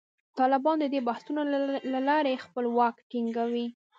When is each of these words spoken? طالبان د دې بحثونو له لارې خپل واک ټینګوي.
طالبان 0.39 0.77
د 0.79 0.85
دې 0.93 0.99
بحثونو 1.07 1.41
له 1.93 1.99
لارې 2.09 2.41
خپل 2.45 2.65
واک 2.77 2.95
ټینګوي. 3.09 3.65